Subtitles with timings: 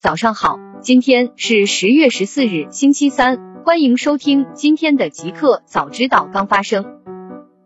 [0.00, 6.84] 早上好，今天是十月十四日，星期三，欢迎收听今天的极客早知道刚发生。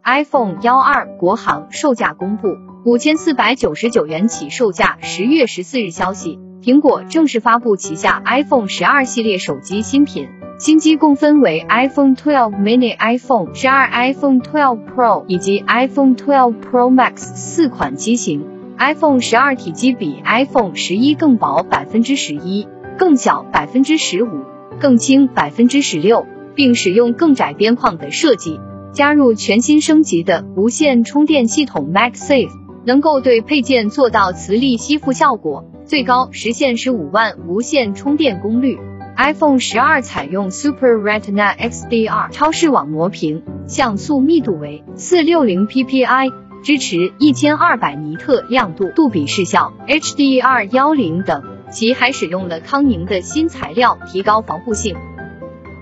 [0.02, 2.56] iPhone 幺二国行售价公布，
[2.86, 4.96] 五千四百九十九元起售价。
[5.02, 18.51] 十月十四日消息，苹果正式发布旗下 iPhone 十二系列手机新品，新机共分为 iPhone 12 mini、iPhone 十二、iPhone 12 Pro 以及 iPhone 12 Pro Max 四款机型。
[18.84, 22.66] iPhone 十二体积比 iPhone 十一更薄百分之十一，
[22.98, 24.42] 更小百分之十五，
[24.80, 26.26] 更轻百分之十六，
[26.56, 28.58] 并使用更窄边框的设计，
[28.92, 32.50] 加入全新升级的无线充电系统 MagSafe，
[32.84, 38.80] 能够对配件做到磁力吸附效果，最高实现十五万无线充电功率。
[39.16, 46.32] iPhone 十二采用 Super Retina XDR 超视网膜屏，像素密度为四六零 PPI。
[46.62, 54.94] 支持一千二百尼特亮度、杜比视效、HDR 幺零等，其还使用了康宁的新材料，提高防护性。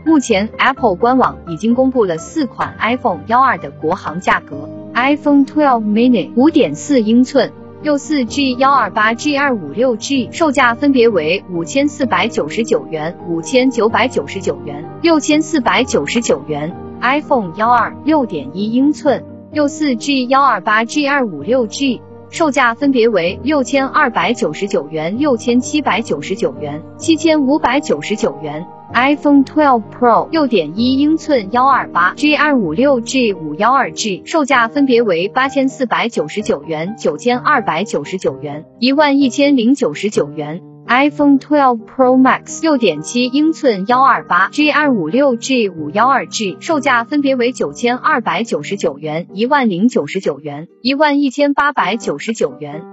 [0.06, 19.26] 目前，Apple 官网已经公布了四款 iPhone 幺二的国行价格：iPhone 12 mini 五点四英寸，六四 G 幺二八 G 二五六 G，售价分别为五千四百九十九元、五千九百九十九元、六千四百九十九元；iPhone 幺二六点一英寸。
[19.52, 28.64] 六四 G 幺二八 G 二五六 G，售价分别为六千二百九十九元、六千七百九十九元、七千五百九十九元。
[28.92, 40.69] iPhone 12 Pro 六点一英寸幺二八 G 二五六 G 五幺二 G，售价分别为八千四百九十九元、九千二百九十九元、一万一千零九十九元。
[40.86, 52.84] iPhone 12 Pro Max 六点七英寸幺二八 G 二五六 G 五幺二 G，售价分别为九千二百九十九元、一万零九十九元、一万一千八百九十九元。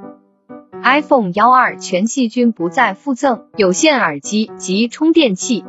[0.84, 5.66] iPhone 幺二全系均不再附赠有线耳机及充电器。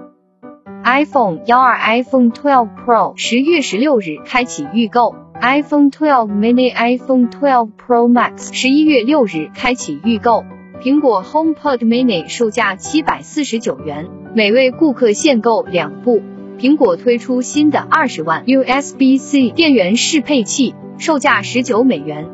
[0.84, 10.44] iPhone 幺二 iPhone 12 Pro 十月十六日开启预购，iPhone 12 mini、iPhone 12 Pro Max 十一月六日开启预购。
[10.80, 16.22] 苹果 HomePod Mini 售价七百四十九元，每位顾客限购两部。
[16.56, 22.28] 苹果推出新的二十万 USB-C 电源适配器，售价十九美元。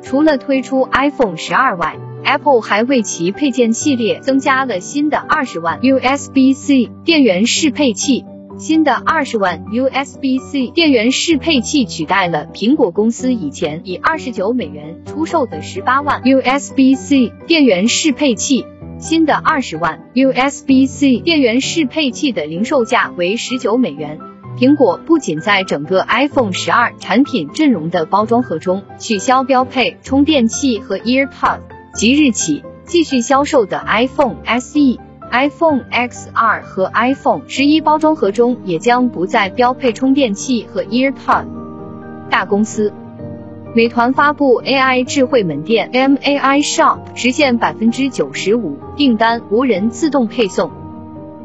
[0.00, 8.24] 除了推出 iPhone 十二外，Apple 还为其配件系列增加了新的二十万 USB-C 电源适配器。
[8.58, 18.66] 新的二十万 USB-C 电源适配器取代了苹果公司以前以二十九美元出售的十八万 USB-C 电源适配器。
[18.98, 24.18] 新的二十万 USB-C 电源适配器的零售价为十九美元。
[24.58, 31.60] 苹果不仅在整个 iPhone 十二产品阵容的包装盒中取消标配充电器和 EarPod，
[31.94, 35.07] 即日起继续销售的 iPhone SE。
[35.30, 41.44] iPhone XR 和 iPhone 十一包装盒中也将不再标配充电器和 EarPod。
[42.30, 42.92] 大公司，
[43.74, 50.70] 美团发布 AI 智慧门店 MAI Shop，实现百分之九十五订单无人自动配送。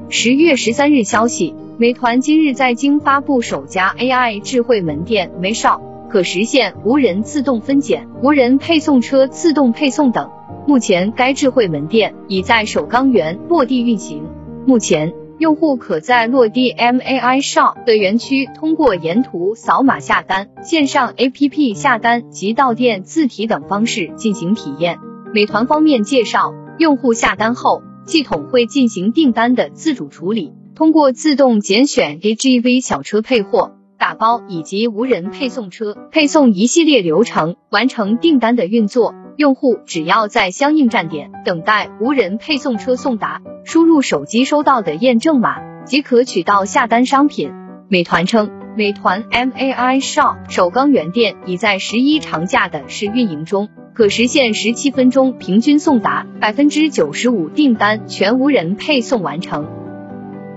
[0.09, 10.29] 十月十三日消息，美团今日在京发布首家 AI 智慧门店 m Shop，可实现无人自动分拣、无人配送车自动配送等。
[10.67, 14.23] 目前，该智慧门店已在首钢园落地运行。
[14.65, 24.99] 目前，用户可在落地 MAI Shop 的园区通过沿途扫码下单、线上 APP 下单及到店自提等方式进行体验。
[25.33, 39.13] 美团方面介绍，用户下单后，系统会进行订单的自主处理，通过自动拣选 AGV 小车配货、打包以及无人配送车配送一系列流程，完成订单的运作。
[39.35, 47.51] 用户只要在相应站点等待无人配送车送达，输入手机收到的验证码，即可取到下单商品。
[47.89, 59.67] 美团称，美团 MAI Shop 首钢园店已在十一长假的试运营中，可实现十七分钟平均送达，百分之九十五订单全无人配送完成。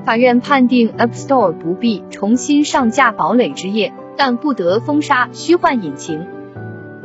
[0.04, 6.26] 法院判定 App Store 不必重新上架堡垒之夜，但不得封杀虚幻引擎。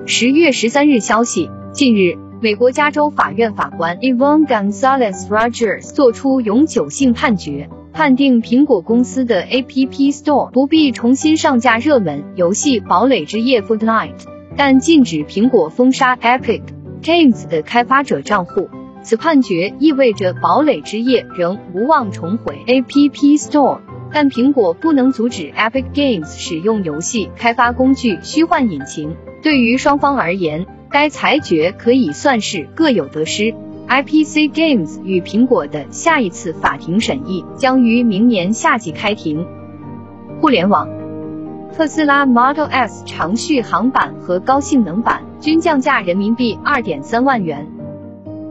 [0.06, 1.50] 十月十三日消息。
[1.74, 14.26] 近日，美国加州法院法官 Evan Gonzalez Rogers 作出永久性判决，判定苹果公司的 App Store 不必重新上架热门游戏《堡垒之夜》Fortnite，
[14.58, 16.62] 但禁止苹果封杀 Epic
[17.02, 18.68] Games 的开发者账户。
[19.02, 23.80] 此判决意味着《堡垒之夜》仍无望重回 App Store，
[24.12, 29.16] 但苹果不能阻止 Epic Games 使用游戏开发工具虚幻引擎。
[29.42, 33.54] 对于双方而言，该裁决可以算是各有得失。
[33.88, 39.46] IPC Games 与苹果的下一次法庭审议将于明年夏季开庭。
[40.40, 40.88] 互联网，
[41.74, 47.68] 特斯拉 Model S 长续航版和高性能版均降价人民币二点三万元。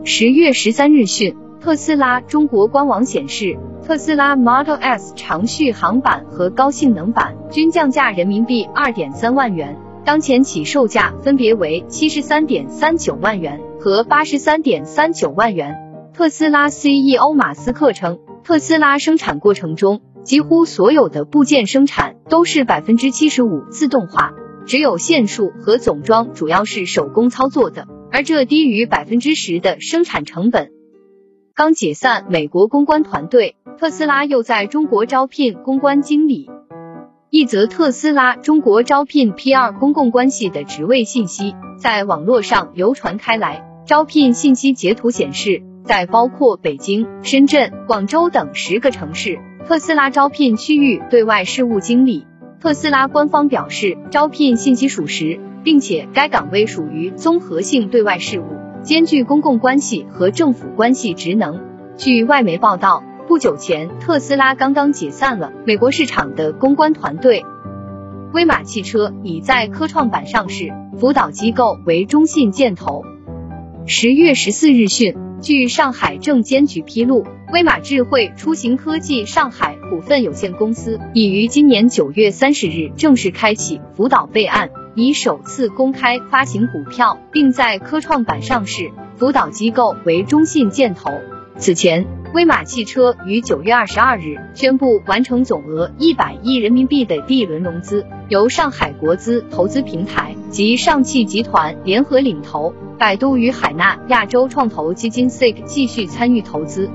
[0.03, 13.61] 十月十三日讯，特斯拉中国官网显示，特斯拉 Model S 长续航版和高性能版均降价人民币二点三万元，当前起售价分别为七十三点三九万元。
[13.83, 15.75] 和八十三点三九万元。
[16.13, 24.33] 特斯拉 CEO 马斯克称，特斯拉生产过程中几乎所有的部件生产都是百分之七十五自动化，
[24.67, 30.69] 只有线束和总装主要是手工操作的，而这低于百分之十的生产成本。
[31.55, 36.51] 刚解散美国公关团队，特斯拉又在中国招聘公关经理。
[37.33, 43.65] 一则特斯拉中国招聘 PR 公共关系的职位信息在网络上流传开来。
[43.85, 52.27] 招聘信息截图显示，在包括北京、深圳、广州等十个城市，特斯拉招聘区域对外事务经理。
[52.59, 58.43] 特斯拉官方表示，招聘信息属实，并且该岗位属于综合性对外事务，
[58.83, 61.61] 兼具公共关系和政府关系职能。
[61.95, 67.45] 据外媒报道，不久前特斯拉刚刚解散了美国市场的公关团队。
[68.33, 73.05] 威马汽车已在科创板上市，辅导机构为中信建投。
[73.87, 77.23] 十月十四日讯，据上海证监局披露，
[77.53, 91.11] 威马智慧出行科技上海股份有限公司已于今年九月三十日正式开启辅导备案，拟首次公开发行股票，并在科创板上市，辅导机构为中信建投。
[91.57, 102.73] 此前，威马汽车于九月二十二日宣布完成总额一百亿人民币的第一轮融资，由上海国资投资平台及上汽集团联合领投。
[102.97, 106.89] 百度与海纳亚洲创投基金 SIG 继续参与投资。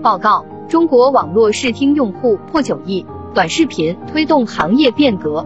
[0.00, 3.04] 报告：中国网络视听用户破九亿，
[3.34, 5.44] 短视频推动行业变革。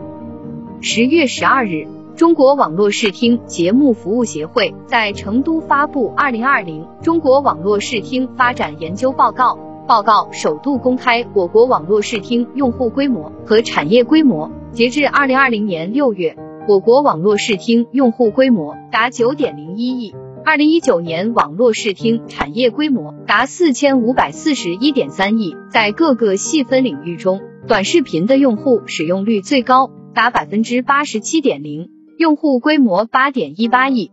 [0.83, 1.87] 十月十二日，
[2.17, 9.55] 中国网络视听节目服务协会在成都发布《二零二零中国网络视听发展研究报告》，
[9.87, 14.51] 报告首度公开我国网络视听用户规模和产业规模。
[14.73, 16.37] 截至二零二零年六月。
[16.67, 25.55] 我国网络视听用户规模达九点零一亿，二零一九年网络视听产业规模达四千五百四十一点三亿。
[25.71, 34.11] 在各个细分领域中，短视频的用户使用率最高，达百分之八十七点零，用户规模八点一八亿。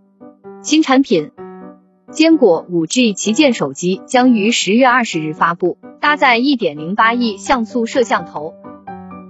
[0.62, 1.32] 新产品，
[2.12, 8.54] 坚果五 G 旗舰手机将于十月二十日发布，搭载一点零八亿像素摄像头。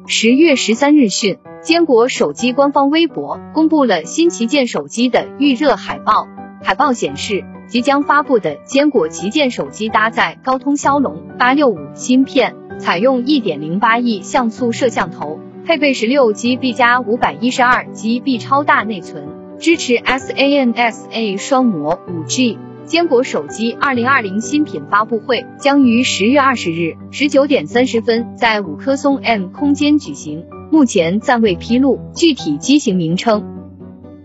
[0.07, 1.37] 十月十三日讯。
[1.63, 6.27] 坚果手机官方微博公布了新旗舰手机的预热海报。
[6.61, 19.29] 海报显示，即将发布的坚果旗舰手机搭载高通骁龙八六五芯片，采用一点零八亿像素摄像头，配备十六 GB 加五百一十二 GB 超大内存，
[19.59, 22.57] 支持 SANSA 双模五 G。
[22.85, 30.45] 坚果手机二零二零新品发布会将于十月二十日十九点三十分在五棵松 M 空间举行。
[30.69, 33.45] 目前暂未披露具体机型名称。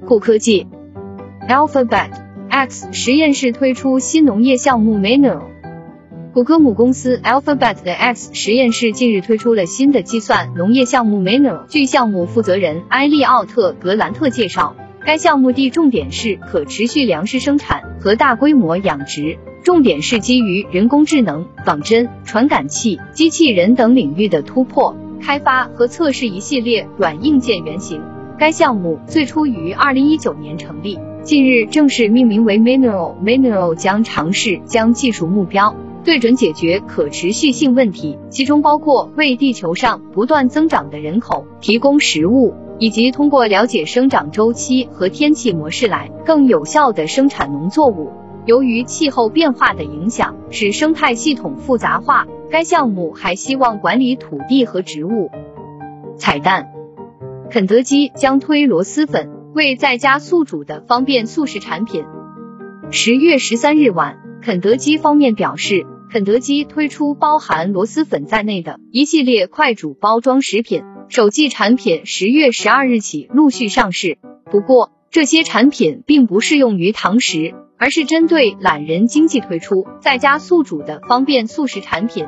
[0.06, 0.66] 酷科技
[1.48, 2.10] ，Alphabet
[2.48, 5.42] X 实验室推出新农业项目 Mineral。
[6.34, 11.66] 谷歌母公司 Alphabet 的 X 实验室近日推出了新的计算农业项目 Mineral。
[11.68, 24.94] 据项目负责人埃利奥特格兰特介绍，该项目的重点是可持续粮食生产和大规模养殖，重点是基于人工智能、仿真、传感器、机器人等领域的突破。
[25.20, 28.02] 开发和测试一系列软硬件原型。
[28.38, 33.16] 该项目最初于二零一九年成立，近日正式命名为 Mineral。
[33.24, 48.10] Mineral 将尝试将技术目标对准解决可持续性问题，其中包括为地球上不断增长的人口提供食物，以及通过了解生长周期和天气模式来更有效的生产农作物。
[48.46, 52.26] 由于气候变化的影响，使生态系统复杂化。
[52.50, 55.30] 该项目还希望管理土地和植物。
[56.16, 56.68] 彩蛋：
[57.50, 62.04] 肯德基将推螺蛳粉，为在家速煮的方便速食产品。
[62.90, 74.18] 十月十三日晚，肯德基方面表示，肯德基推出包含螺蛳粉在内的一系列快煮包装食品，首季产品十月十二日起陆续上市。
[74.50, 82.26] 不过，这些产品并不适用于堂食，而是针对懒人经济推出在家速煮的方便速食产品。